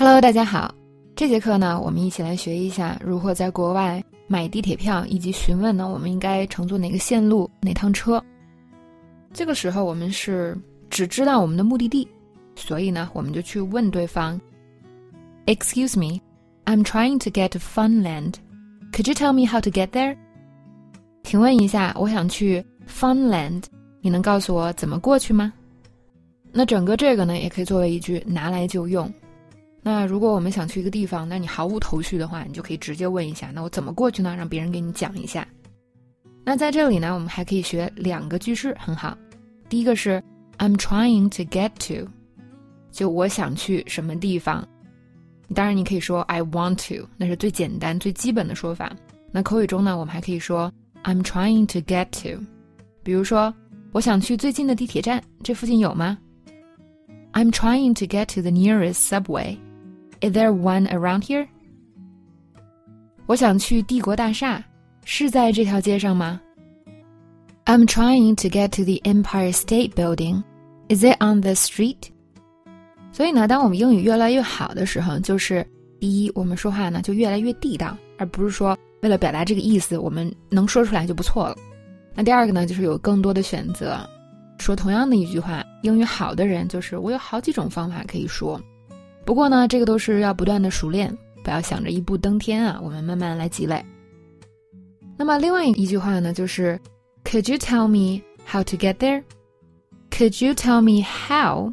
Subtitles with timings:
[0.00, 0.74] Hello，大家好。
[1.14, 8.24] 这节课呢，我们一起来学一下如何在国外买地铁票，以及询问呢我们应该乘坐哪个线路、哪趟车。
[9.30, 10.56] 这个时候，我们是
[10.88, 12.08] 只知道我们的目的地，
[12.56, 14.40] 所以呢，我们就去问对方
[15.44, 16.18] ：“Excuse me,
[16.64, 18.36] I'm trying to get to Funland.
[18.92, 20.16] Could you tell me how to get there？”
[21.24, 23.64] 请问一下，我想去 Funland，
[24.00, 25.52] 你能告诉我怎么过去吗？
[26.52, 29.12] 那整个这个呢，也可以作为一句拿来就用。
[29.82, 34.34] 那如果我们想去一个地方，那你毫无头绪的话，你就可以直接问一下，那我怎么过去呢？
[34.36, 35.46] 让别人给你讲一下。
[36.44, 39.16] 那在这里呢，我们还可以学两个句式，很好。
[39.68, 40.22] 第一个是
[40.58, 42.08] I'm trying to get to，
[42.90, 44.66] 就我想去什么地方。
[45.54, 48.94] 当然，你可以说 I want to，那是最简单、最基本的说法。
[49.32, 50.72] 那口语中呢，我们还可以说
[51.04, 52.44] I'm trying to get to。
[53.02, 53.54] 比如说，
[53.92, 56.18] 我想去最近的地铁站，这附近有吗
[57.32, 59.56] ？I'm trying to get to the nearest subway.
[60.20, 61.46] Is there one around here?
[63.26, 64.62] 我想去帝国大厦，
[65.04, 66.40] 是在这条街上吗
[67.64, 70.42] ？I'm trying to get to the Empire State Building.
[70.88, 72.10] Is it on the street?
[73.12, 75.66] 所以呢，当我们英语越来越好的时候，就是
[75.98, 81.56] 第一，我们说话呢就越来越地道，而不是说为了表达这个意思，我们能说出来就不错了。
[82.14, 83.98] 那第二个呢，就是有更多的选择，
[84.58, 88.60] 说同样的一句话，英语好的人就是我有好几种方法可以说。
[89.24, 93.84] 不过呢，这个都是要不断的熟练，不要想着一步登天啊，我们慢慢来积累。
[95.16, 96.80] 那么另外一句话呢，就是
[97.24, 99.22] Could you tell me how to get there?
[100.10, 101.72] Could you tell me how?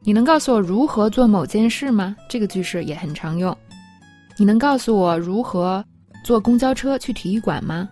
[0.00, 2.16] 你能告诉我如何做某件事吗？
[2.28, 3.56] 这个句式也很常用。
[4.38, 5.84] 你能告诉我如何
[6.24, 7.88] 坐公交车去体育馆吗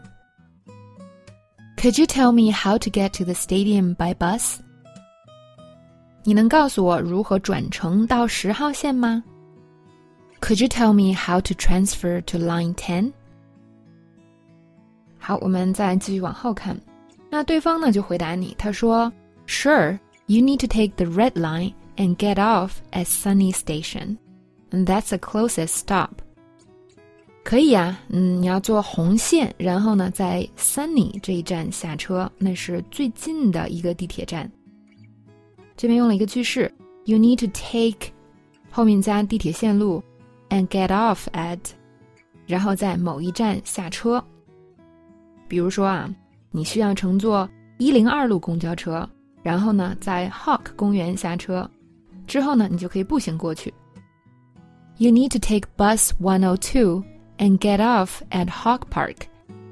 [1.77, 4.59] ？Could you tell me how to get to the stadium by bus?
[6.24, 9.24] 你能告诉我如何转乘到十号线吗？
[10.42, 13.12] Could you tell me how to transfer to line ten？
[15.18, 16.80] 好，我们再继续往后看。
[17.30, 19.12] 那对方呢就回答你，他说：“
[19.48, 24.18] Sure, you need to take the red line and get off at Sunny Station,
[24.72, 26.12] and that's the closest stop。”
[27.44, 34.50] 可以呀，嗯，你要坐红线，然后呢在 Sunny 这一站下车，那是最近的一个地铁站。
[35.76, 36.72] 这边用了一个句式，
[37.06, 38.12] you need to take，
[38.70, 40.04] 后面加地铁线路，
[40.50, 41.60] and get off at，
[42.46, 44.24] 然后在某一站下车。
[45.48, 46.14] 比如说啊，
[46.52, 49.08] 你需要乘坐一零二路公交车，
[49.42, 51.70] 然后呢在 Hawk 公园下车，
[52.28, 53.74] 之后呢你就可以步行过去。
[54.98, 57.04] You need to take bus 102
[57.38, 59.28] and get off at Hawk Park,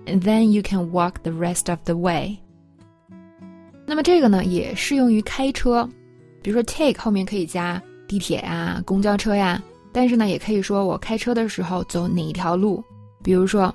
[0.05, 2.37] and then you can walk the rest of the way.
[3.86, 5.88] 那么这个呢，也适用于开车，
[6.40, 9.62] 比如说 take 后面可以加地铁呀、公交车呀，
[9.92, 12.82] 但是呢，也可以说我开车的时候走哪一条路，
[13.22, 13.74] 比如说，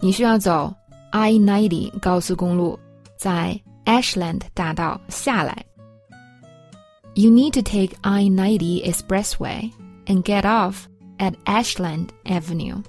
[0.00, 0.74] 你需要走
[1.12, 2.78] I-90 高速公路，
[3.16, 5.64] 在 Ashland 大道下来。
[7.14, 9.70] You need to take I-90 expressway
[10.06, 10.84] and get off
[11.18, 12.82] at Ashland Avenue。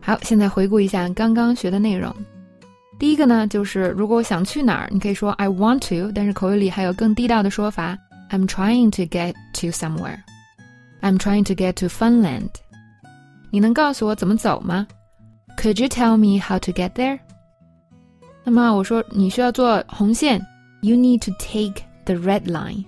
[0.00, 2.14] 好，现在回顾一下刚刚学的内容。
[2.99, 7.97] 第一个呢，就是如果我想去哪儿，你可以说 I want to，但是口语里还有更地道的说法，
[8.29, 12.49] I'm trying to get to somewhere。I'm trying to get to Funland。
[13.49, 14.85] 你能告诉我怎么走吗？
[15.57, 17.19] Could you tell me how to get there？
[18.43, 20.39] 那么我说你需要坐红线，
[20.81, 22.85] You need to take the red line。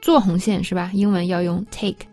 [0.00, 0.90] 坐红线是吧？
[0.92, 2.06] 英文要用 take。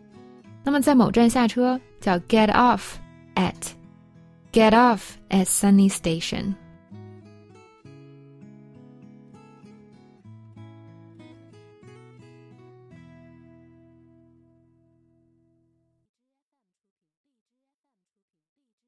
[0.64, 2.96] 那么在某站下车叫 get off
[3.36, 6.56] at。Get off at Sunny Station。